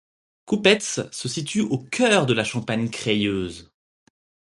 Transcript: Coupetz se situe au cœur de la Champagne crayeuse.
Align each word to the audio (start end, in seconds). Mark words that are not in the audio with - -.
Coupetz 0.47 0.99
se 1.11 1.29
situe 1.29 1.61
au 1.61 1.77
cœur 1.77 2.25
de 2.25 2.33
la 2.33 2.43
Champagne 2.43 2.89
crayeuse. 2.89 3.71